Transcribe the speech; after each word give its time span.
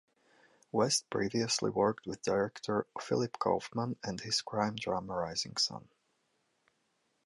West 0.71 1.07
previously 1.11 1.69
worked 1.69 2.07
with 2.07 2.23
director 2.23 2.87
Philip 2.99 3.37
Kaufman 3.37 3.97
on 4.03 4.17
his 4.17 4.41
crime 4.41 4.75
drama 4.75 5.13
"Rising 5.13 5.57
Sun". 5.57 5.87